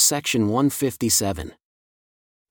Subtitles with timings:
[0.00, 1.52] Section 157.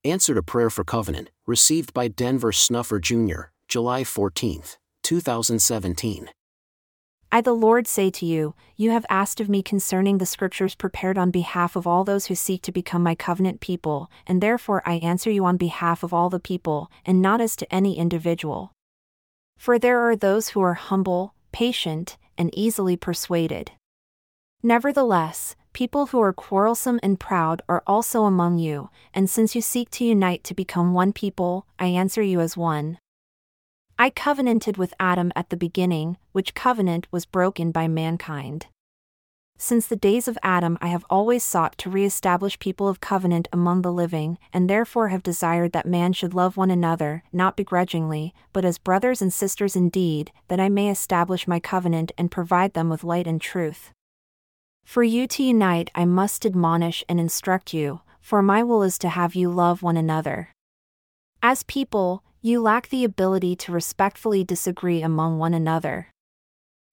[0.06, 4.62] Answer to Prayer for Covenant, received by Denver Snuffer Jr., July 14,
[5.02, 6.30] 2017.
[7.32, 11.18] I, the Lord, say to you, You have asked of me concerning the scriptures prepared
[11.18, 14.98] on behalf of all those who seek to become my covenant people, and therefore I
[14.98, 18.74] answer you on behalf of all the people, and not as to any individual.
[19.58, 23.72] For there are those who are humble, patient, and easily persuaded.
[24.62, 29.90] Nevertheless, people who are quarrelsome and proud are also among you, and since you seek
[29.92, 32.98] to unite to become one people, I answer you as one.
[33.98, 38.68] I covenanted with Adam at the beginning, which covenant was broken by mankind.
[39.62, 43.50] Since the days of Adam, I have always sought to re establish people of covenant
[43.52, 48.34] among the living, and therefore have desired that man should love one another, not begrudgingly,
[48.54, 52.88] but as brothers and sisters indeed, that I may establish my covenant and provide them
[52.88, 53.92] with light and truth.
[54.90, 59.10] For you to unite, I must admonish and instruct you, for my will is to
[59.10, 60.50] have you love one another.
[61.44, 66.08] As people, you lack the ability to respectfully disagree among one another.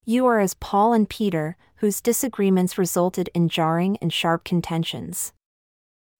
[0.05, 5.33] You are as Paul and Peter, whose disagreements resulted in jarring and sharp contentions.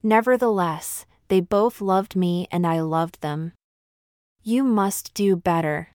[0.02, 3.54] Nevertheless, they both loved me and I loved them.
[4.42, 5.90] You must do better.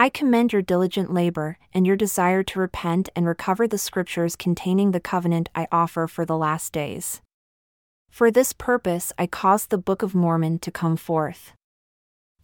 [0.00, 4.92] I commend your diligent labor and your desire to repent and recover the scriptures containing
[4.92, 7.20] the covenant I offer for the last days.
[8.08, 11.52] For this purpose, I caused the Book of Mormon to come forth.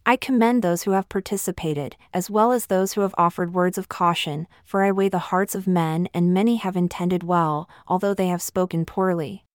[0.05, 3.89] I commend those who have participated, as well as those who have offered words of
[3.89, 8.27] caution, for I weigh the hearts of men, and many have intended well, although they
[8.27, 9.45] have spoken poorly.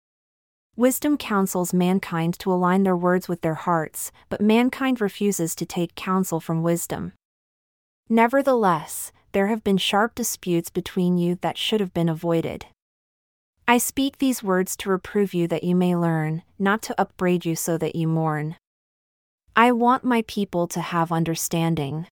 [0.75, 5.95] Wisdom counsels mankind to align their words with their hearts, but mankind refuses to take
[5.95, 7.13] counsel from wisdom.
[8.13, 12.67] Nevertheless, there have been sharp disputes between you that should have been avoided.
[13.67, 17.57] I speak these words to reprove you that you may learn, not to upbraid you
[17.57, 18.57] so that you mourn.
[19.57, 22.07] I want my people to have understanding.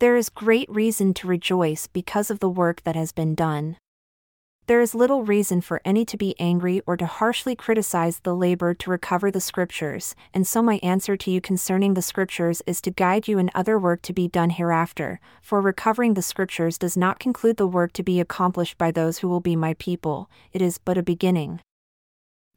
[0.00, 3.76] There is great reason to rejoice because of the work that has been done.
[4.68, 8.74] There is little reason for any to be angry or to harshly criticize the labor
[8.74, 12.90] to recover the Scriptures, and so my answer to you concerning the Scriptures is to
[12.90, 17.20] guide you in other work to be done hereafter, for recovering the Scriptures does not
[17.20, 20.78] conclude the work to be accomplished by those who will be my people, it is
[20.78, 21.60] but a beginning.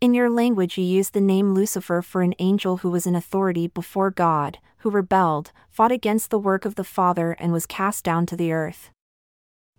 [0.01, 3.67] In your language, you use the name Lucifer for an angel who was in authority
[3.67, 8.25] before God, who rebelled, fought against the work of the Father, and was cast down
[8.25, 8.89] to the earth.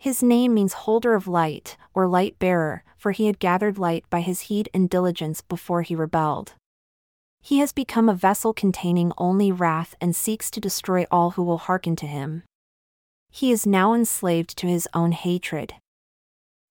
[0.00, 4.22] His name means holder of light, or light bearer, for he had gathered light by
[4.22, 6.54] his heed and diligence before he rebelled.
[7.42, 11.58] He has become a vessel containing only wrath and seeks to destroy all who will
[11.58, 12.44] hearken to him.
[13.30, 15.74] He is now enslaved to his own hatred.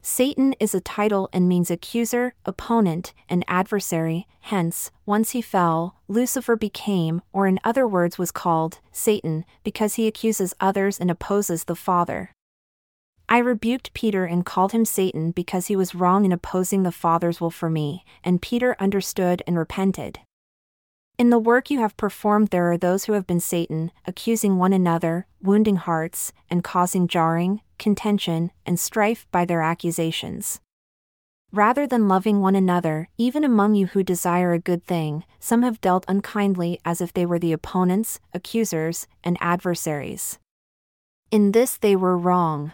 [0.01, 6.55] Satan is a title and means accuser, opponent, and adversary, hence, once he fell, Lucifer
[6.55, 11.75] became, or in other words was called, Satan, because he accuses others and opposes the
[11.75, 12.31] Father.
[13.31, 17.39] I rebuked Peter and called him Satan because he was wrong in opposing the Father's
[17.39, 20.19] will for me, and Peter understood and repented.
[21.19, 24.73] In the work you have performed, there are those who have been Satan, accusing one
[24.73, 30.59] another, wounding hearts, and causing jarring, contention, and strife by their accusations.
[31.51, 35.81] Rather than loving one another, even among you who desire a good thing, some have
[35.81, 40.39] dealt unkindly as if they were the opponents, accusers, and adversaries.
[41.29, 42.71] In this they were wrong.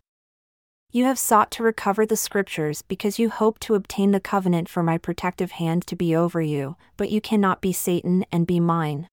[0.96, 4.82] You have sought to recover the scriptures because you hope to obtain the covenant for
[4.82, 9.10] my protective hand to be over you, but you cannot be Satan and be mine.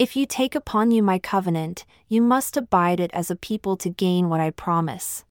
[0.00, 3.90] If you take upon you my covenant, you must abide it as a people to
[3.90, 5.24] gain what I promise.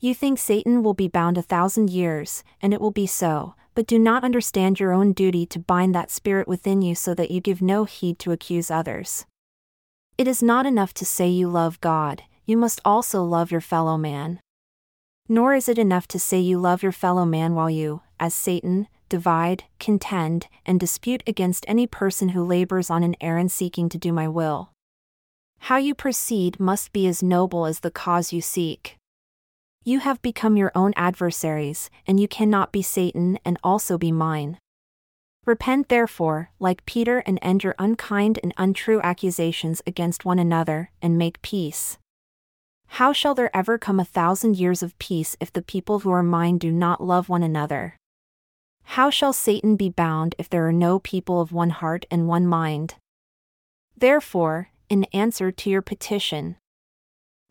[0.00, 3.86] You think Satan will be bound a thousand years, and it will be so, but
[3.86, 7.40] do not understand your own duty to bind that spirit within you so that you
[7.40, 9.26] give no heed to accuse others.
[10.18, 13.96] It is not enough to say you love God, you must also love your fellow
[13.96, 14.40] man.
[15.28, 18.88] Nor is it enough to say you love your fellow man while you, as Satan,
[19.08, 24.12] divide, contend, and dispute against any person who labors on an errand seeking to do
[24.12, 24.70] my will.
[25.66, 28.96] How you proceed must be as noble as the cause you seek.
[29.84, 34.58] You have become your own adversaries, and you cannot be Satan and also be mine.
[35.44, 41.18] Repent therefore, like Peter, and end your unkind and untrue accusations against one another, and
[41.18, 41.98] make peace.
[42.96, 46.22] How shall there ever come a thousand years of peace if the people who are
[46.22, 47.96] mine do not love one another?
[48.84, 52.46] How shall Satan be bound if there are no people of one heart and one
[52.46, 52.96] mind?
[53.96, 56.56] Therefore, in answer to your petition,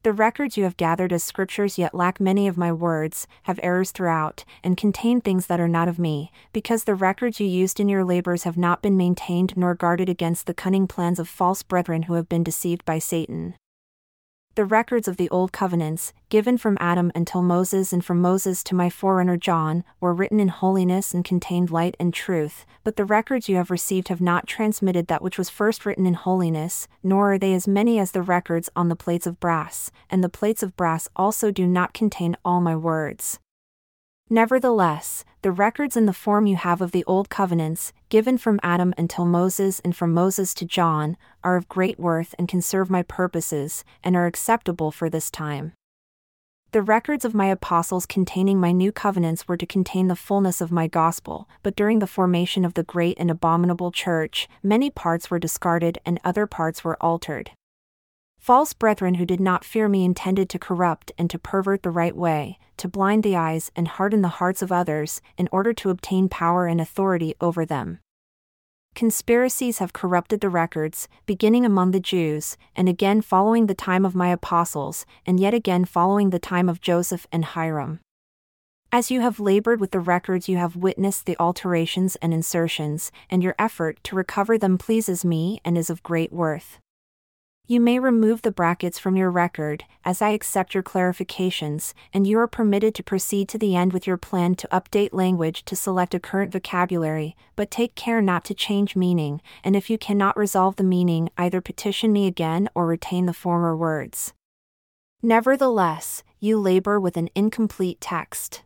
[0.04, 3.92] The records you have gathered as scriptures yet lack many of my words, have errors
[3.92, 7.90] throughout, and contain things that are not of me, because the records you used in
[7.90, 12.04] your labors have not been maintained nor guarded against the cunning plans of false brethren
[12.04, 13.56] who have been deceived by Satan.
[14.56, 18.76] The records of the Old Covenants, given from Adam until Moses and from Moses to
[18.76, 23.48] my forerunner John, were written in holiness and contained light and truth, but the records
[23.48, 27.38] you have received have not transmitted that which was first written in holiness, nor are
[27.38, 30.76] they as many as the records on the plates of brass, and the plates of
[30.76, 33.40] brass also do not contain all my words.
[34.30, 38.94] Nevertheless, the records in the form you have of the Old Covenants, given from Adam
[38.96, 43.02] until Moses and from Moses to John, are of great worth and can serve my
[43.02, 45.74] purposes, and are acceptable for this time.
[46.74, 50.72] The records of my apostles containing my new covenants were to contain the fullness of
[50.72, 55.40] my gospel, but during the formation of the great and abominable church, many parts were
[55.40, 57.52] discarded and other parts were altered.
[58.42, 62.16] False brethren who did not fear me intended to corrupt and to pervert the right
[62.16, 66.28] way, to blind the eyes and harden the hearts of others, in order to obtain
[66.28, 68.00] power and authority over them.
[68.96, 74.16] Conspiracies have corrupted the records, beginning among the Jews, and again following the time of
[74.16, 78.00] my apostles, and yet again following the time of Joseph and Hyrum.
[78.92, 83.44] As you have labored with the records, you have witnessed the alterations and insertions, and
[83.44, 86.80] your effort to recover them pleases me and is of great worth.
[87.72, 92.38] You may remove the brackets from your record, as I accept your clarifications, and you
[92.40, 96.14] are permitted to proceed to the end with your plan to update language to select
[96.14, 100.76] a current vocabulary, but take care not to change meaning, and if you cannot resolve
[100.76, 104.34] the meaning, either petition me again or retain the former words.
[105.22, 108.64] Nevertheless, you labor with an incomplete text.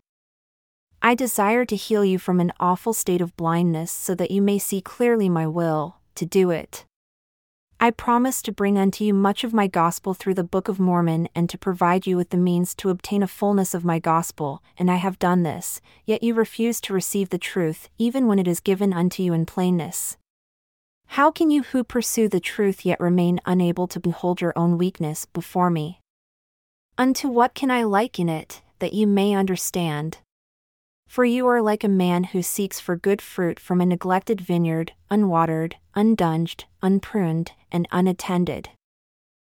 [1.04, 4.58] I desire to heal you from an awful state of blindness so that you may
[4.58, 6.86] see clearly my will, to do it.
[7.86, 11.30] I promise to bring unto you much of my gospel through the Book of Mormon
[11.36, 14.90] and to provide you with the means to obtain a fullness of my gospel, and
[14.90, 18.60] I have done this, yet you refuse to receive the truth, even when it is
[18.60, 20.18] given unto you in plainness.
[21.10, 25.28] How can you who pursue the truth yet remain unable to behold your own weakness
[25.28, 26.00] before me?
[26.98, 30.18] Unto what can I liken it, that you may understand?
[31.08, 34.94] For you are like a man who seeks for good fruit from a neglected vineyard,
[35.10, 38.70] unwatered, undunged, unpruned, and unattended.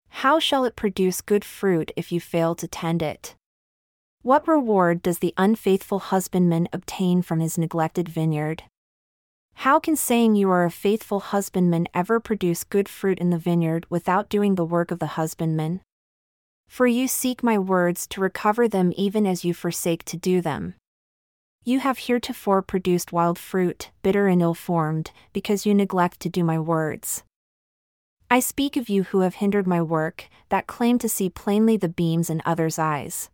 [0.08, 3.34] How shall it produce good fruit if you fail to tend it?
[4.22, 8.64] What reward does the unfaithful husbandman obtain from his neglected vineyard?
[9.54, 13.87] How can saying you are a faithful husbandman ever produce good fruit in the vineyard
[13.88, 15.81] without doing the work of the husbandman?
[16.69, 20.75] For you seek my words to recover them even as you forsake to do them.
[21.64, 26.43] You have heretofore produced wild fruit, bitter and ill formed, because you neglect to do
[26.43, 27.23] my words.
[28.29, 31.88] I speak of you who have hindered my work, that claim to see plainly the
[31.88, 33.31] beams in others' eyes.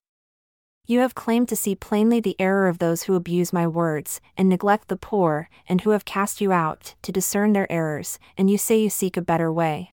[0.87, 4.47] You have claimed to see plainly the error of those who abuse my words, and
[4.47, 8.59] neglect the poor, and who have cast you out, to discern their errors, and you
[8.59, 9.91] say you seek a better way.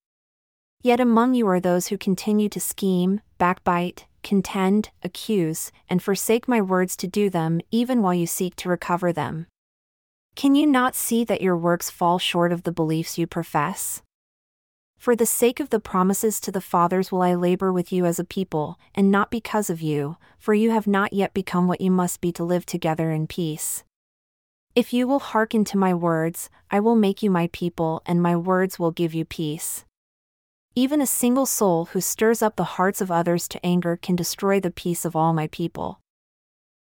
[0.82, 6.60] Yet among you are those who continue to scheme, backbite, contend, accuse, and forsake my
[6.60, 9.48] words to do them, even while you seek to recover them.
[10.36, 14.01] Can you not see that your works fall short of the beliefs you profess?
[14.98, 18.18] For the sake of the promises to the fathers will I labor with you as
[18.18, 21.92] a people, and not because of you, for you have not yet become what you
[21.92, 23.83] must be to live together in peace.
[24.74, 28.36] If you will hearken to my words, I will make you my people, and my
[28.36, 29.86] words will give you peace.
[30.77, 34.60] Even a single soul who stirs up the hearts of others to anger can destroy
[34.60, 36.01] the peace of all my people.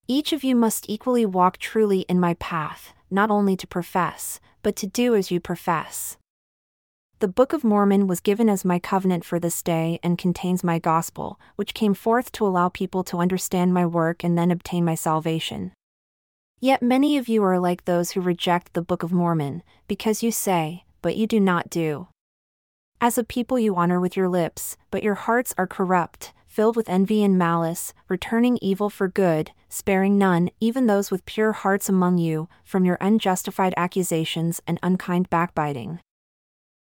[0.09, 4.75] Each of you must equally walk truly in my path, not only to profess, but
[4.77, 6.17] to do as you profess.
[7.21, 10.81] The Book of Mormon was given as my covenant for this day and contains my
[10.81, 14.97] gospel, which came forth to allow people to understand my work and then obtain my
[14.97, 15.73] salvation.
[16.59, 20.33] Yet many of you are like those who reject the Book of Mormon, because you
[20.33, 22.09] say, but you do not do.
[23.01, 26.89] As a people you honor with your lips, but your hearts are corrupt, filled with
[26.89, 32.19] envy and malice, returning evil for good, sparing none, even those with pure hearts among
[32.19, 36.01] you, from your unjustified accusations and unkind backbiting.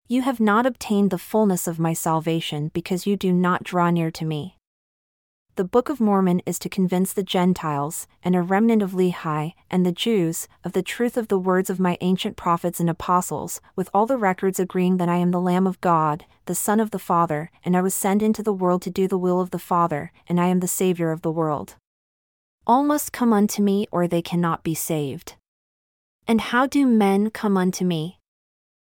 [0.08, 4.10] You have not obtained the fullness of my salvation because you do not draw near
[4.10, 4.56] to me
[5.56, 9.86] the Book of Mormon is to convince the Gentiles, and a remnant of Lehi, and
[9.86, 13.88] the Jews, of the truth of the words of my ancient prophets and apostles, with
[13.94, 16.98] all the records agreeing that I am the Lamb of God, the Son of the
[16.98, 20.10] Father, and I was sent into the world to do the will of the Father,
[20.28, 21.76] and I am the Savior of the world.
[22.66, 25.34] All must come unto me, or they cannot be saved.
[26.26, 28.18] And how do men come unto me?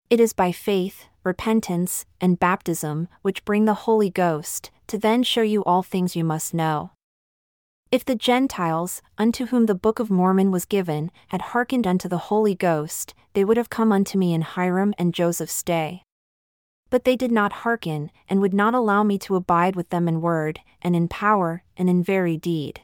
[0.10, 5.42] It is by faith, repentance, and baptism, which bring the Holy Ghost, to then show
[5.42, 6.92] you all things you must know.
[7.90, 12.28] If the Gentiles, unto whom the Book of Mormon was given, had hearkened unto the
[12.30, 16.04] Holy Ghost, they would have come unto me in Hyrum and Joseph's day.
[16.90, 20.20] But they did not hearken, and would not allow me to abide with them in
[20.20, 22.82] word, and in power, and in very deed.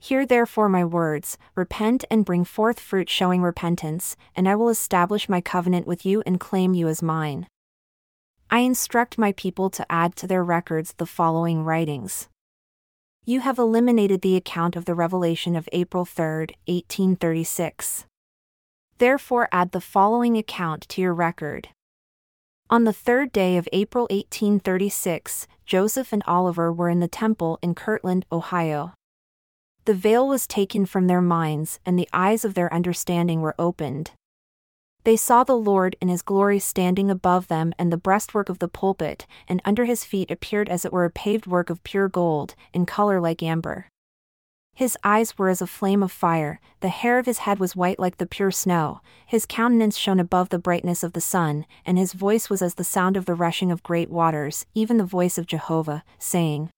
[0.00, 5.28] Hear therefore my words, repent and bring forth fruit showing repentance, and I will establish
[5.28, 7.46] my covenant with you and claim you as mine.
[8.50, 12.28] I instruct my people to add to their records the following writings.
[13.26, 18.06] You have eliminated the account of the revelation of April 3, 1836.
[18.96, 21.68] Therefore, add the following account to your record.
[22.70, 27.74] On the third day of April 1836, Joseph and Oliver were in the temple in
[27.74, 28.94] Kirtland, Ohio.
[29.84, 34.12] The veil was taken from their minds, and the eyes of their understanding were opened.
[35.04, 38.68] They saw the Lord in his glory standing above them and the breastwork of the
[38.68, 42.54] pulpit, and under his feet appeared as it were a paved work of pure gold,
[42.72, 43.86] in color like amber.
[44.74, 47.98] His eyes were as a flame of fire, the hair of his head was white
[47.98, 52.12] like the pure snow, his countenance shone above the brightness of the sun, and his
[52.12, 55.48] voice was as the sound of the rushing of great waters, even the voice of
[55.48, 56.70] Jehovah, saying,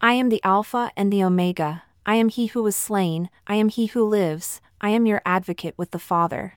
[0.00, 3.68] I am the Alpha and the Omega, I am he who was slain, I am
[3.68, 6.54] he who lives, I am your advocate with the Father.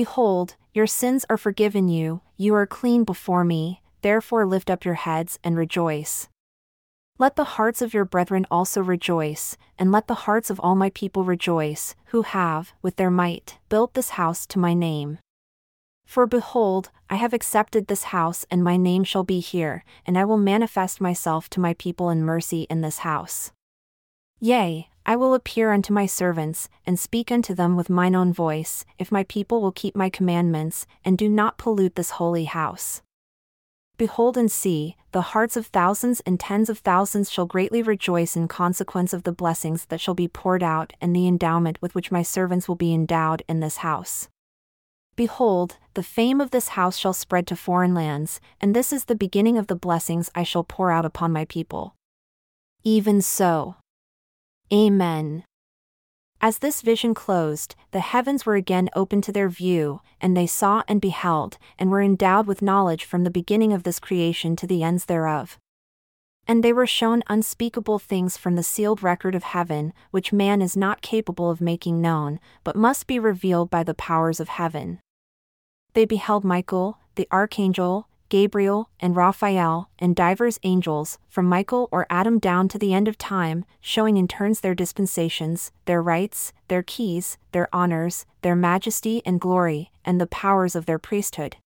[0.00, 4.94] Behold, your sins are forgiven you, you are clean before me, therefore lift up your
[4.94, 6.26] heads and rejoice.
[7.18, 10.88] Let the hearts of your brethren also rejoice, and let the hearts of all my
[10.88, 15.18] people rejoice, who have, with their might, built this house to my name.
[16.06, 20.24] For behold, I have accepted this house, and my name shall be here, and I
[20.24, 23.52] will manifest myself to my people in mercy in this house.
[24.40, 28.84] Yea, I will appear unto my servants, and speak unto them with mine own voice,
[28.98, 33.02] if my people will keep my commandments, and do not pollute this holy house.
[33.96, 38.48] Behold and see, the hearts of thousands and tens of thousands shall greatly rejoice in
[38.48, 42.22] consequence of the blessings that shall be poured out and the endowment with which my
[42.22, 44.28] servants will be endowed in this house.
[45.16, 49.14] Behold, the fame of this house shall spread to foreign lands, and this is the
[49.14, 51.94] beginning of the blessings I shall pour out upon my people.
[52.84, 53.76] Even so.
[54.72, 55.44] Amen.
[56.40, 60.84] As this vision closed, the heavens were again opened to their view, and they saw
[60.86, 64.82] and beheld, and were endowed with knowledge from the beginning of this creation to the
[64.82, 65.58] ends thereof.
[66.46, 70.76] And they were shown unspeakable things from the sealed record of heaven, which man is
[70.76, 75.00] not capable of making known, but must be revealed by the powers of heaven.
[75.94, 82.38] They beheld Michael, the archangel, Gabriel, and Raphael, and divers angels, from Michael or Adam
[82.38, 87.36] down to the end of time, showing in turns their dispensations, their rights, their keys,
[87.52, 91.56] their honors, their majesty and glory, and the powers of their priesthood.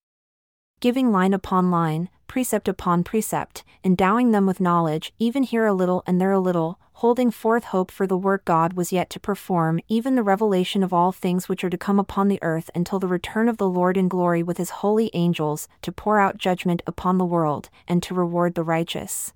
[0.85, 6.03] Giving line upon line, precept upon precept, endowing them with knowledge, even here a little
[6.07, 9.81] and there a little, holding forth hope for the work God was yet to perform,
[9.89, 13.09] even the revelation of all things which are to come upon the earth until the
[13.09, 17.17] return of the Lord in glory with his holy angels, to pour out judgment upon
[17.17, 19.33] the world, and to reward the righteous.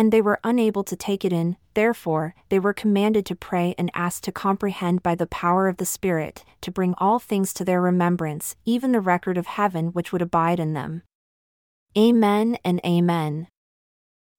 [0.00, 3.90] And they were unable to take it in, therefore, they were commanded to pray and
[3.92, 7.82] asked to comprehend by the power of the Spirit, to bring all things to their
[7.82, 11.02] remembrance, even the record of heaven which would abide in them.
[11.98, 13.48] Amen and Amen.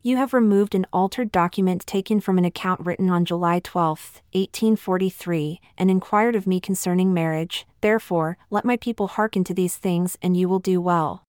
[0.01, 5.61] You have removed an altered document taken from an account written on July 12, 1843,
[5.77, 10.35] and inquired of me concerning marriage, therefore, let my people hearken to these things and
[10.35, 11.23] you will do well.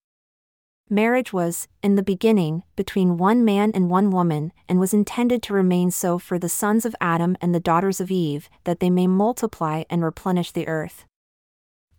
[0.91, 5.55] Marriage was, in the beginning, between one man and one woman, and was intended to
[5.55, 9.07] remain so for the sons of Adam and the daughters of Eve, that they may
[9.07, 11.07] multiply and replenish the earth.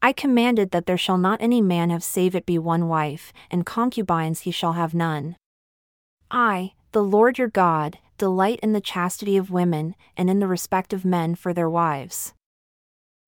[0.02, 3.66] I commanded that there shall not any man have save it be one wife, and
[3.66, 5.38] concubines he shall have none.
[6.30, 10.94] I, the Lord your God, delight in the chastity of women, and in the respect
[10.94, 12.34] of men for their wives.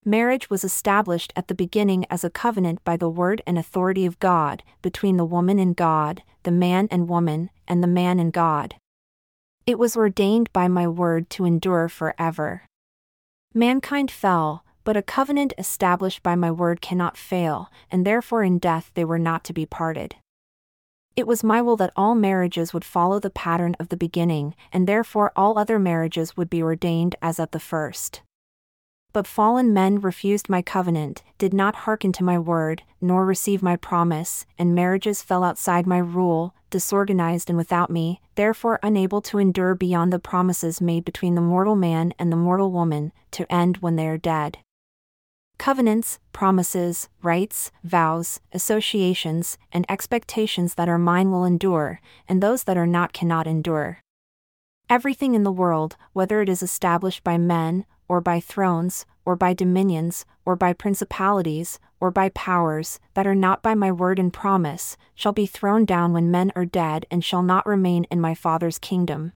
[0.07, 4.19] Marriage was established at the beginning as a covenant by the word and authority of
[4.19, 8.75] God, between the woman and God, the man and woman, and the man and God.
[9.65, 12.61] It was ordained by my word to endure forever.
[13.51, 18.91] Mankind fell, but a covenant established by my word cannot fail, and therefore in death
[18.93, 20.17] they were not to be parted.
[21.15, 24.85] It was my will that all marriages would follow the pattern of the beginning, and
[24.85, 28.21] therefore all other marriages would be ordained as at the first.
[29.15, 33.77] But fallen men refused my covenant, did not hearken to my word, nor receive my
[33.77, 39.73] promise, and marriages fell outside my rule, disorganized and without me, therefore unable to endure
[39.73, 43.95] beyond the promises made between the mortal man and the mortal woman, to end when
[43.95, 44.57] they are dead.
[45.57, 52.75] Covenants, promises, rights, vows, associations, and expectations that are mine will endure, and those that
[52.75, 54.01] are not cannot endure.
[54.89, 59.53] Everything in the world, whether it is established by men, or by thrones, or by
[59.53, 64.97] dominions, or by principalities, or by powers, that are not by my word and promise,
[65.15, 68.77] shall be thrown down when men are dead and shall not remain in my Father's
[68.77, 69.33] kingdom.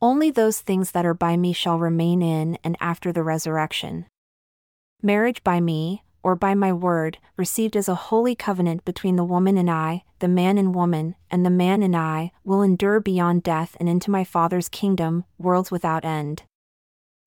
[0.00, 4.06] Only those things that are by me shall remain in and after the resurrection.
[5.02, 9.58] Marriage by me, or by my word, received as a holy covenant between the woman
[9.58, 13.76] and I, the man and woman, and the man and I, will endure beyond death
[13.78, 16.44] and into my Father's kingdom, worlds without end.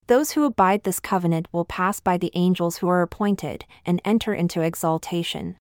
[0.07, 4.33] Those who abide this covenant will pass by the angels who are appointed, and enter
[4.33, 5.57] into exaltation.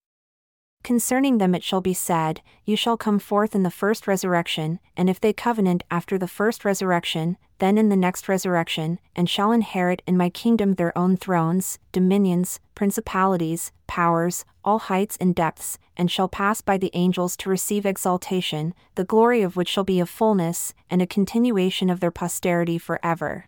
[0.84, 5.10] Concerning them it shall be said, You shall come forth in the first resurrection, and
[5.10, 10.00] if they covenant after the first resurrection, then in the next resurrection, and shall inherit
[10.06, 16.28] in my kingdom their own thrones, dominions, principalities, powers, all heights and depths, and shall
[16.28, 20.72] pass by the angels to receive exaltation, the glory of which shall be a fullness,
[20.88, 23.44] and a continuation of their posterity for ever.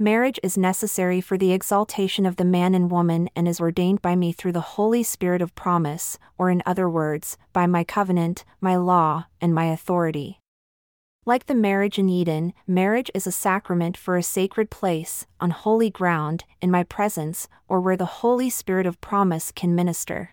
[0.00, 4.16] Marriage is necessary for the exaltation of the man and woman and is ordained by
[4.16, 8.74] me through the Holy Spirit of promise, or in other words, by my covenant, my
[8.74, 10.40] law, and my authority.
[11.24, 15.90] Like the marriage in Eden, marriage is a sacrament for a sacred place, on holy
[15.90, 20.32] ground, in my presence, or where the Holy Spirit of promise can minister.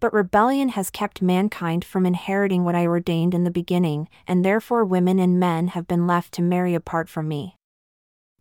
[0.00, 4.84] But rebellion has kept mankind from inheriting what I ordained in the beginning, and therefore
[4.84, 7.54] women and men have been left to marry apart from me.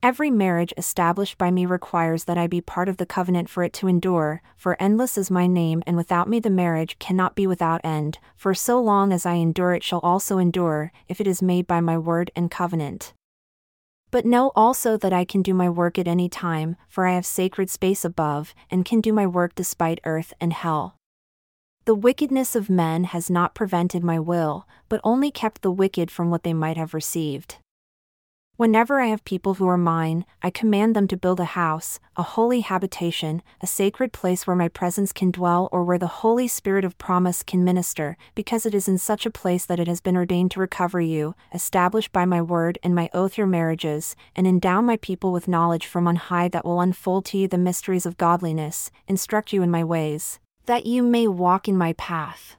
[0.04, 3.72] Every marriage established by me requires that I be part of the covenant for it
[3.76, 7.80] to endure, for endless is my name, and without me the marriage cannot be without
[7.86, 11.68] end, for so long as I endure it shall also endure, if it is made
[11.68, 13.14] by my word and covenant.
[14.12, 17.26] But know also that I can do my work at any time, for I have
[17.26, 20.98] sacred space above, and can do my work despite earth and hell.
[21.86, 26.30] The wickedness of men has not prevented my will, but only kept the wicked from
[26.30, 27.60] what they might have received.
[28.56, 32.22] Whenever I have people who are mine, I command them to build a house, a
[32.22, 36.86] holy habitation, a sacred place where my presence can dwell or where the Holy Spirit
[36.86, 40.16] of promise can minister, because it is in such a place that it has been
[40.16, 44.82] ordained to recover you, establish by my word and my oath your marriages, and endow
[44.82, 48.18] my people with knowledge from on high that will unfold to you the mysteries of
[48.18, 52.56] godliness, instruct you in my ways, that you may walk in my path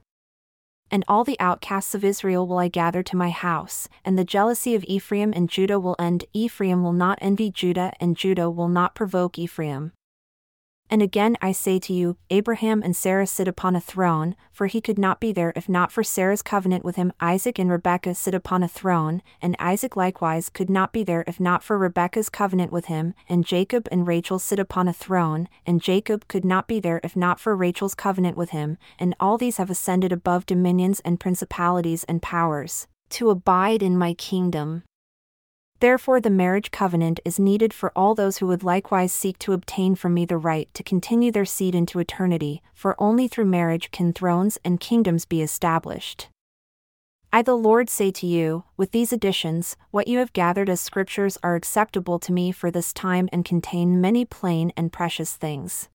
[0.91, 4.75] and all the outcasts of Israel will I gather to my house, and the jealousy
[4.75, 6.25] of Ephraim and Judah will end.
[6.33, 9.91] Ephraim will not envy Judah, and Judah will not provoke Ephraim.
[10.89, 14.81] And again I say to you, Abraham and Sarah sit upon a throne, for he
[14.81, 17.11] could not be there if not for Sarah's covenant with him.
[17.19, 21.39] Isaac and Rebekah sit upon a throne, and Isaac likewise could not be there if
[21.39, 23.15] not for Rebekah's covenant with him.
[23.27, 27.15] And Jacob and Rachel sit upon a throne, and Jacob could not be there if
[27.15, 28.77] not for Rachel's covenant with him.
[28.99, 34.13] And all these have ascended above dominions and principalities and powers, to abide in my
[34.13, 34.83] kingdom.
[35.79, 39.95] Therefore, the marriage covenant is needed for all those who would likewise seek to obtain
[39.95, 44.13] from me the right to continue their seed into eternity, for only through marriage can
[44.13, 46.29] thrones and kingdoms be established.
[47.33, 51.37] I, the Lord, say to you, with these additions, what you have gathered as scriptures
[51.43, 55.89] are acceptable to me for this time and contain many plain and precious things.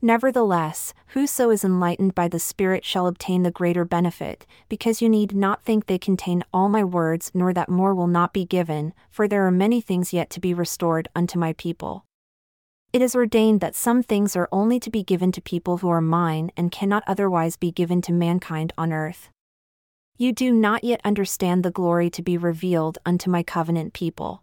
[0.00, 5.34] Nevertheless, whoso is enlightened by the Spirit shall obtain the greater benefit, because you need
[5.34, 9.26] not think they contain all my words, nor that more will not be given, for
[9.26, 12.04] there are many things yet to be restored unto my people.
[12.92, 16.00] It is ordained that some things are only to be given to people who are
[16.00, 19.30] mine and cannot otherwise be given to mankind on earth.
[20.16, 24.42] You do not yet understand the glory to be revealed unto my covenant people.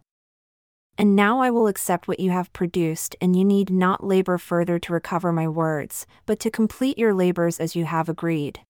[0.98, 4.78] And now I will accept what you have produced, and you need not labor further
[4.78, 8.60] to recover my words, but to complete your labors as you have agreed.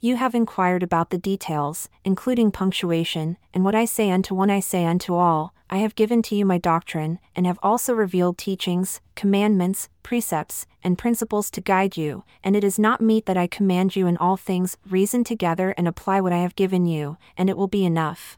[0.00, 4.60] You have inquired about the details, including punctuation, and what I say unto one I
[4.60, 9.00] say unto all, I have given to you my doctrine, and have also revealed teachings,
[9.14, 13.96] commandments, precepts, and principles to guide you, and it is not meet that I command
[13.96, 17.56] you in all things, reason together and apply what I have given you, and it
[17.56, 18.36] will be enough.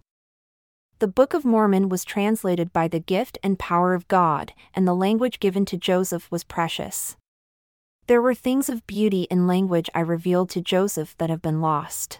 [1.00, 4.96] The Book of Mormon was translated by the gift and power of God, and the
[4.96, 7.16] language given to Joseph was precious.
[8.08, 12.18] There were things of beauty in language I revealed to Joseph that have been lost.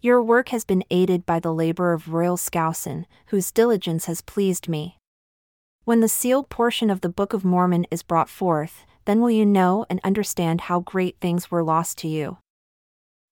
[0.00, 4.68] Your work has been aided by the labor of Royal Skousen, whose diligence has pleased
[4.68, 4.96] me.
[5.82, 9.44] When the sealed portion of the Book of Mormon is brought forth, then will you
[9.44, 12.38] know and understand how great things were lost to you.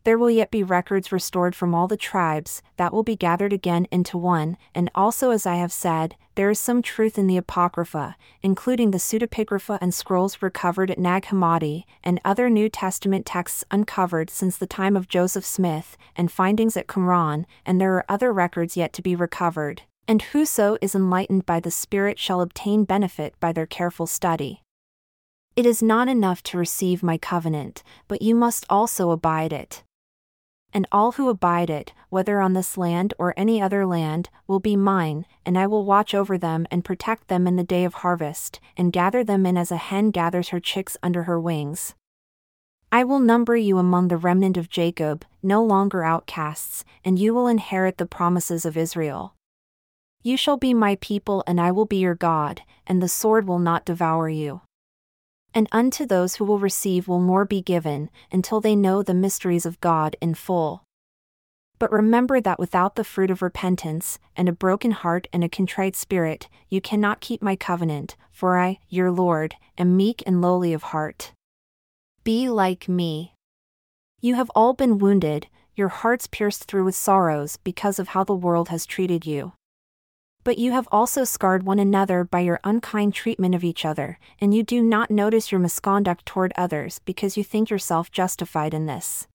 [0.09, 3.87] There will yet be records restored from all the tribes, that will be gathered again
[3.91, 8.17] into one, and also as I have said, there is some truth in the Apocrypha,
[8.41, 14.31] including the pseudepigrapha and scrolls recovered at Nag Hammadi, and other New Testament texts uncovered
[14.31, 18.79] since the time of Joseph Smith, and findings at Qumran, and there are other records
[18.79, 23.53] yet to be recovered, and whoso is enlightened by the Spirit shall obtain benefit by
[23.53, 24.63] their careful study.
[25.55, 29.83] It is not enough to receive my covenant, but you must also abide it
[30.73, 34.77] and all who abide it, whether on this land or any other land, will be
[34.77, 38.61] mine, and I will watch over them and protect them in the day of harvest,
[38.77, 41.95] and gather them in as a hen gathers her chicks under her wings.
[42.91, 47.47] I will number you among the remnant of Jacob, no longer outcasts, and you will
[47.47, 49.35] inherit the promises of Israel.
[50.23, 53.59] You shall be my people, and I will be your God, and the sword will
[53.59, 54.63] not devour you
[55.55, 59.67] and unto those who will receive will more be given, until they know the mysteries
[59.67, 60.85] of God in full.
[61.79, 65.95] But remember that without the fruit of repentance, and a broken heart and a contrite
[65.95, 70.85] spirit, you cannot keep my covenant, for I, your Lord, am meek and lowly of
[70.85, 71.33] heart.
[72.25, 73.35] Be like me.
[74.21, 78.35] You have all been wounded, your hearts pierced through with sorrows because of how the
[78.35, 79.53] world has treated you.
[80.45, 84.55] But you have also scarred one another by your unkind treatment of each other, and
[84.55, 89.27] you do not notice your misconduct toward others because you think yourself justified in this.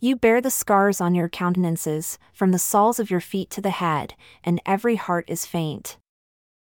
[0.00, 3.70] You bear the scars on your countenances, from the soles of your feet to the
[3.70, 5.96] head, and every heart is faint.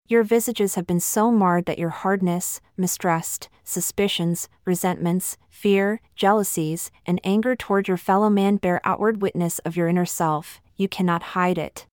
[0.07, 7.19] Your visages have been so marred that your hardness, mistrust, suspicions, resentments, fear, jealousies, and
[7.25, 11.57] anger toward your fellow man bear outward witness of your inner self, you cannot hide
[11.57, 11.87] it.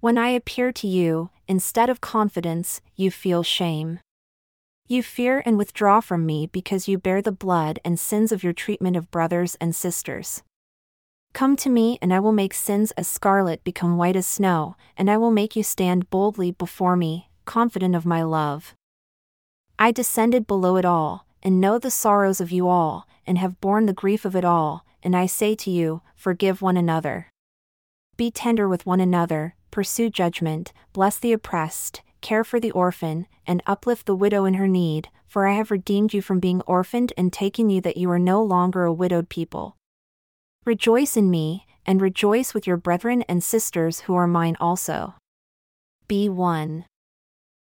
[0.00, 4.00] When I appear to you, instead of confidence, you feel shame.
[4.88, 8.54] You fear and withdraw from me because you bear the blood and sins of your
[8.54, 10.42] treatment of brothers and sisters.
[11.34, 15.10] Come to me, and I will make sins as scarlet become white as snow, and
[15.10, 18.74] I will make you stand boldly before me, confident of my love.
[19.78, 23.84] I descended below it all, and know the sorrows of you all, and have borne
[23.84, 27.26] the grief of it all, and I say to you, Forgive one another.
[28.16, 33.62] Be tender with one another, pursue judgment, bless the oppressed, care for the orphan, and
[33.66, 37.32] uplift the widow in her need, for I have redeemed you from being orphaned and
[37.32, 39.76] taken you that you are no longer a widowed people.
[40.64, 45.14] Rejoice in me, and rejoice with your brethren and sisters who are mine also.
[46.06, 46.84] Be one.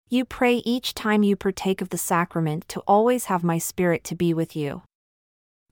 [0.10, 4.16] You pray each time you partake of the sacrament to always have my spirit to
[4.16, 4.82] be with you.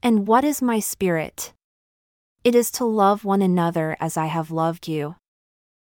[0.04, 1.54] And what is my spirit?
[2.44, 5.16] It is to love one another as I have loved you.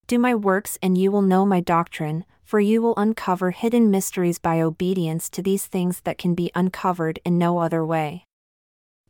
[0.09, 4.38] Do my works and you will know my doctrine, for you will uncover hidden mysteries
[4.38, 8.25] by obedience to these things that can be uncovered in no other way.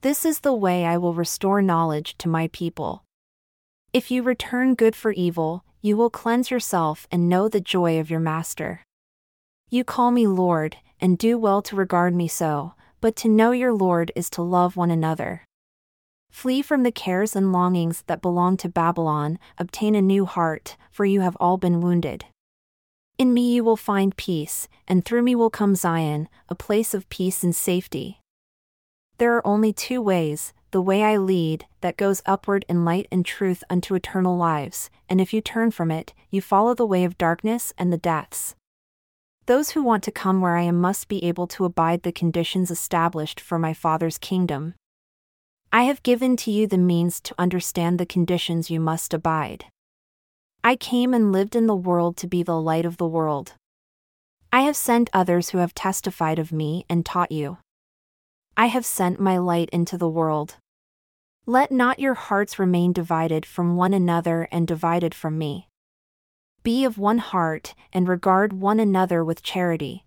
[0.01, 3.05] This is the way I will restore knowledge to my people.
[3.93, 8.11] If you return good for evil, you will cleanse yourself and know the joy of
[8.11, 8.83] your Master.
[9.71, 13.73] You call me Lord, and do well to regard me so, but to know your
[13.73, 15.45] Lord is to love one another.
[16.31, 21.05] Flee from the cares and longings that belong to Babylon, obtain a new heart, for
[21.05, 22.25] you have all been wounded.
[23.19, 27.09] In me you will find peace, and through me will come Zion, a place of
[27.09, 28.21] peace and safety.
[29.19, 33.25] There are only two ways the way I lead, that goes upward in light and
[33.25, 37.17] truth unto eternal lives, and if you turn from it, you follow the way of
[37.17, 38.55] darkness and the deaths.
[39.47, 42.71] Those who want to come where I am must be able to abide the conditions
[42.71, 44.75] established for my Father's kingdom,
[45.71, 49.67] I have given to you the means to understand the conditions you must abide.
[50.65, 53.53] I came and lived in the world to be the light of the world.
[54.51, 57.59] I have sent others who have testified of me and taught you.
[58.57, 60.57] I have sent my light into the world.
[61.45, 65.69] Let not your hearts remain divided from one another and divided from me.
[66.63, 70.05] Be of one heart, and regard one another with charity.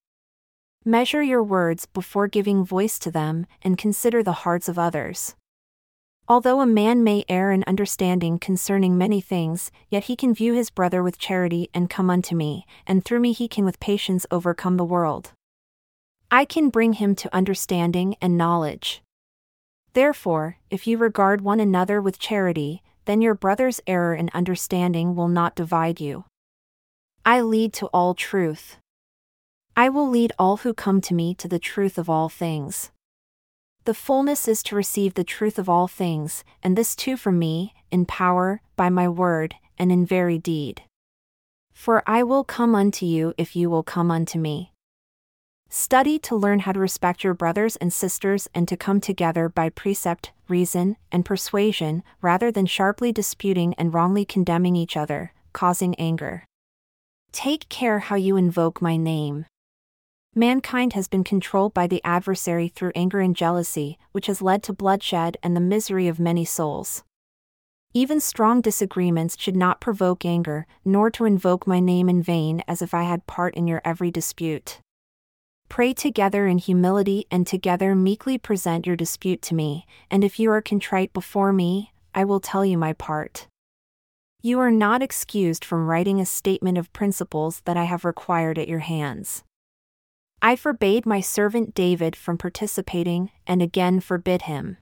[0.83, 5.35] Measure your words before giving voice to them, and consider the hearts of others.
[6.31, 10.69] Although a man may err in understanding concerning many things, yet he can view his
[10.69, 14.77] brother with charity and come unto me, and through me he can with patience overcome
[14.77, 15.33] the world.
[16.31, 19.03] I can bring him to understanding and knowledge.
[19.91, 25.27] Therefore, if you regard one another with charity, then your brother's error in understanding will
[25.27, 26.23] not divide you.
[27.25, 28.77] I lead to all truth.
[29.75, 32.89] I will lead all who come to me to the truth of all things.
[33.85, 37.73] The fullness is to receive the truth of all things, and this too from me,
[37.89, 40.83] in power, by my word, and in very deed.
[41.73, 44.71] For I will come unto you if you will come unto me.
[45.67, 49.69] Study to learn how to respect your brothers and sisters and to come together by
[49.69, 56.43] precept, reason, and persuasion, rather than sharply disputing and wrongly condemning each other, causing anger.
[57.31, 59.45] Take care how you invoke my name.
[60.33, 64.71] Mankind has been controlled by the adversary through anger and jealousy, which has led to
[64.71, 67.03] bloodshed and the misery of many souls.
[67.93, 72.81] Even strong disagreements should not provoke anger, nor to invoke my name in vain as
[72.81, 74.79] if I had part in your every dispute.
[75.67, 80.49] Pray together in humility and together meekly present your dispute to me, and if you
[80.51, 83.47] are contrite before me, I will tell you my part.
[84.41, 88.69] You are not excused from writing a statement of principles that I have required at
[88.69, 89.43] your hands.
[90.41, 94.77] I forbade my servant David from participating, and again forbid him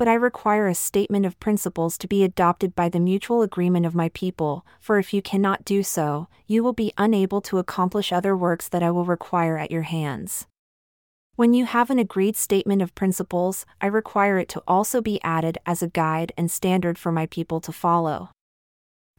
[0.00, 3.94] but I require a statement of principles to be adopted by the mutual agreement of
[3.94, 8.34] my people, for if you cannot do so, you will be unable to accomplish other
[8.34, 10.46] works that I will require at your hands.
[11.36, 15.58] When you have an agreed statement of principles, I require it to also be added
[15.66, 18.30] as a guide and standard for my people to follow.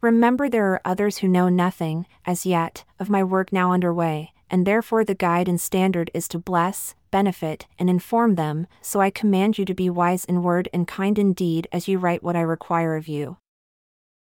[0.01, 4.67] Remember, there are others who know nothing, as yet, of my work now underway, and
[4.67, 9.57] therefore the guide and standard is to bless, benefit, and inform them, so I command
[9.57, 12.41] you to be wise in word and kind in deed as you write what I
[12.41, 13.37] require of you.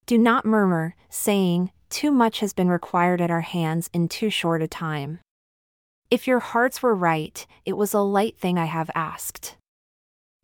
[0.06, 4.62] Do not murmur, saying, Too much has been required at our hands in too short
[4.62, 5.18] a time.
[6.10, 9.56] If your hearts were right, it was a light thing I have asked.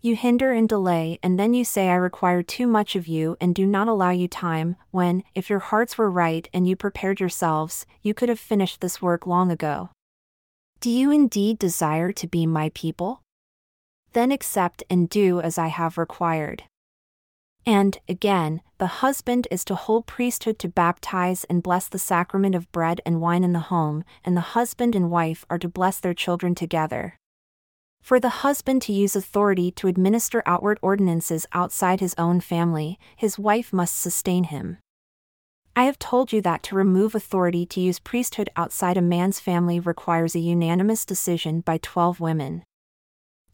[0.00, 3.52] You hinder and delay, and then you say I require too much of you and
[3.52, 7.84] do not allow you time, when, if your hearts were right and you prepared yourselves,
[8.00, 9.90] you could have finished this work long ago.
[10.80, 13.22] Do you indeed desire to be my people?
[14.12, 16.62] Then accept and do as I have required.
[17.66, 22.70] And, again, the husband is to hold priesthood to baptize and bless the sacrament of
[22.70, 26.14] bread and wine in the home, and the husband and wife are to bless their
[26.14, 27.18] children together.
[28.00, 33.38] For the husband to use authority to administer outward ordinances outside his own family, his
[33.38, 34.78] wife must sustain him.
[35.76, 39.78] I have told you that to remove authority to use priesthood outside a man's family
[39.78, 42.64] requires a unanimous decision by 12 women.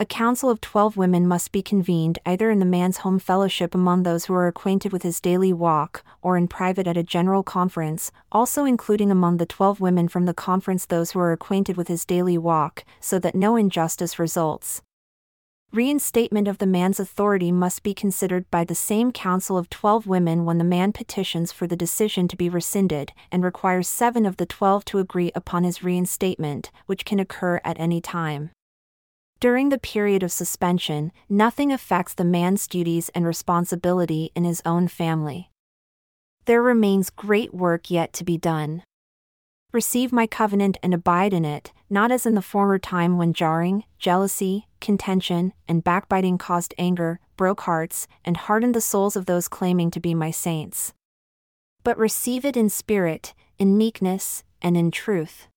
[0.05, 4.03] A council of 12 women must be convened either in the man's home fellowship among
[4.03, 8.12] those who are acquainted with his daily walk, or in private at a general conference,
[8.31, 12.05] also including among the 12 women from the conference those who are acquainted with his
[12.05, 14.83] daily walk, so that no injustice results.
[15.73, 20.45] Reinstatement of the man's authority must be considered by the same council of 12 women
[20.45, 24.45] when the man petitions for the decision to be rescinded, and requires seven of the
[24.45, 28.51] 12 to agree upon his reinstatement, which can occur at any time.
[29.45, 34.89] During the period of suspension, nothing affects the man's duties and responsibility in his own
[34.89, 35.51] family.
[36.47, 38.85] There remains great work yet to be done
[39.71, 43.85] receive my covenant and abide in it, not as in the former time when jarring,
[43.99, 49.91] jealousy, contention, and backbiting caused anger, broke hearts, and hardened the souls of those claiming
[49.91, 50.95] to be my saints.
[51.83, 55.49] But receive it in spirit, in meekness, and in truth.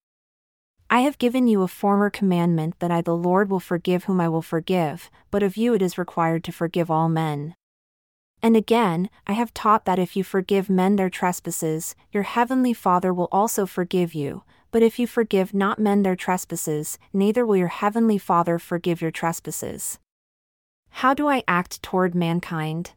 [0.90, 4.30] I have given you a former commandment that I, the Lord, will forgive whom I
[4.30, 7.56] will forgive, but of you it is required to forgive all men.
[8.42, 13.14] And again, I have taught that if you forgive men their trespasses, your heavenly Father
[13.14, 17.68] will also forgive you, but if you forgive not men their trespasses, neither will your
[17.68, 20.00] heavenly Father forgive your trespasses.
[20.90, 22.92] How do I act toward mankind?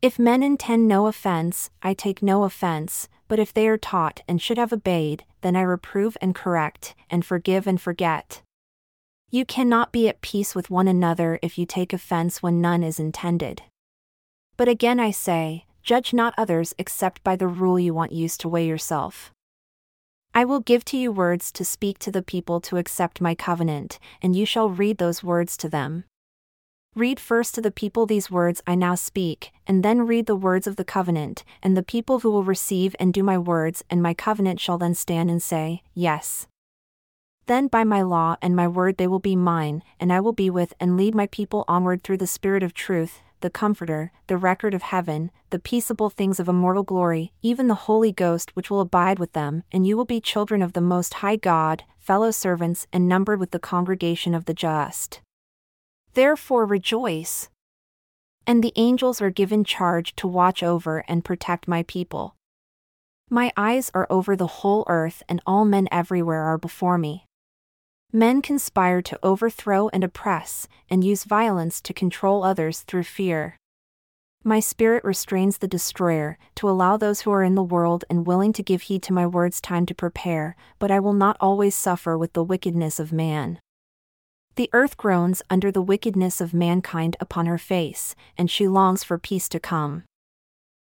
[0.00, 4.40] If men intend no offense, I take no offense, but if they are taught and
[4.40, 8.42] should have obeyed, then I reprove and correct, and forgive and forget.
[9.30, 13.00] You cannot be at peace with one another if you take offense when none is
[13.00, 13.62] intended.
[14.56, 18.48] But again I say, judge not others except by the rule you want used to
[18.48, 19.32] weigh yourself.
[20.32, 23.98] I will give to you words to speak to the people to accept my covenant,
[24.20, 26.04] and you shall read those words to them.
[26.96, 30.68] Read first to the people these words I now speak, and then read the words
[30.68, 34.14] of the covenant, and the people who will receive and do my words and my
[34.14, 36.46] covenant shall then stand and say, Yes.
[37.46, 40.48] Then by my law and my word they will be mine, and I will be
[40.48, 44.72] with and lead my people onward through the Spirit of truth, the Comforter, the record
[44.72, 49.18] of heaven, the peaceable things of immortal glory, even the Holy Ghost which will abide
[49.18, 53.08] with them, and you will be children of the Most High God, fellow servants, and
[53.08, 55.20] numbered with the congregation of the just.
[56.14, 57.48] Therefore rejoice.
[58.46, 62.36] And the angels are given charge to watch over and protect my people.
[63.30, 67.26] My eyes are over the whole earth, and all men everywhere are before me.
[68.12, 73.56] Men conspire to overthrow and oppress, and use violence to control others through fear.
[74.44, 78.52] My spirit restrains the destroyer, to allow those who are in the world and willing
[78.52, 82.16] to give heed to my words time to prepare, but I will not always suffer
[82.16, 83.58] with the wickedness of man.
[84.56, 89.18] The earth groans under the wickedness of mankind upon her face, and she longs for
[89.18, 90.04] peace to come.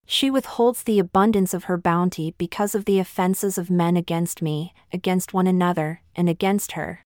[0.07, 4.73] She withholds the abundance of her bounty because of the offenses of men against me,
[4.91, 7.03] against one another, and against her.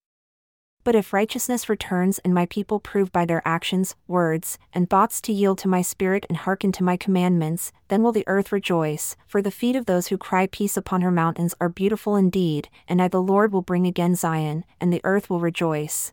[0.85, 5.33] But if righteousness returns and my people prove by their actions, words, and thoughts to
[5.33, 9.43] yield to my spirit and hearken to my commandments, then will the earth rejoice, for
[9.43, 13.09] the feet of those who cry peace upon her mountains are beautiful indeed, and I
[13.09, 16.13] the Lord will bring again Zion, and the earth will rejoice.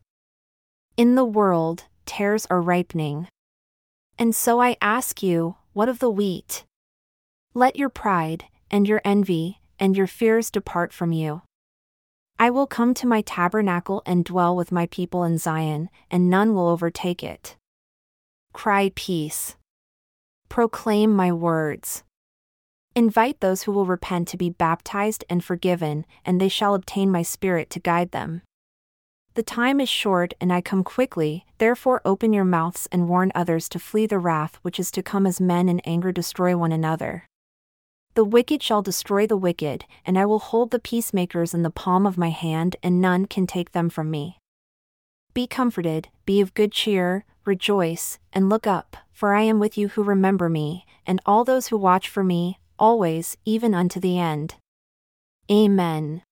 [1.00, 3.30] In the world, tares are ripening.
[4.18, 6.66] And so I ask you, what of the wheat?
[7.54, 11.42] Let your pride, and your envy, and your fears depart from you.
[12.38, 16.54] I will come to my tabernacle and dwell with my people in Zion, and none
[16.54, 17.56] will overtake it.
[18.52, 19.56] Cry peace.
[20.50, 22.04] Proclaim my words.
[22.94, 27.22] Invite those who will repent to be baptized and forgiven, and they shall obtain my
[27.22, 28.42] spirit to guide them.
[29.36, 33.70] The time is short and I come quickly, therefore open your mouths and warn others
[33.70, 37.26] to flee the wrath which is to come as men in anger destroy one another.
[38.16, 42.06] The wicked shall destroy the wicked, and I will hold the peacemakers in the palm
[42.06, 44.40] of my hand, and none can take them from me.
[45.34, 49.90] Be comforted, be of good cheer, rejoice, and look up, for I am with you
[49.90, 54.56] who remember me, and all those who watch for me, always, even unto the end.
[55.50, 56.24] Amen.